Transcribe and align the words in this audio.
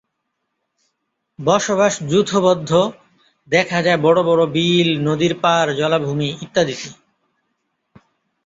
বসবাস 1.39 1.93
যূথবদ্ধ, 2.03 2.71
দেখা 3.47 3.79
যায় 3.81 3.99
বড় 4.01 4.19
বড় 4.23 4.43
বিল, 4.51 4.89
নদীর 5.07 5.33
পাড়, 5.41 5.69
জলাভূমি, 5.75 6.29
ইত্যাদিতে। 6.41 6.89